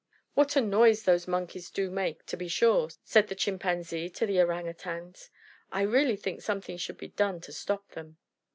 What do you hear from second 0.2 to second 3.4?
"What a noise those Monkeys do make, to be sure!" said the